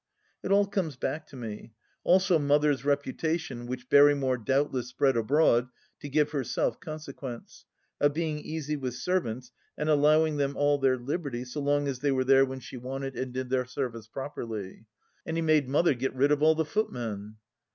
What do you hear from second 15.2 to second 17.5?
And he made Mother get rid of all the footmen